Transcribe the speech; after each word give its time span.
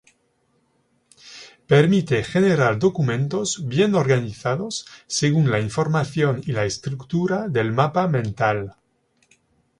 Permite 1.71 2.21
generar 2.23 2.79
documentos 2.79 3.67
bien 3.67 3.93
organizados 3.93 4.87
según 5.05 5.51
la 5.51 5.59
información 5.59 6.41
y 6.43 6.53
la 6.53 6.65
estructura 6.65 7.47
del 7.47 7.71
mapa 7.71 8.07
mental. 8.07 8.77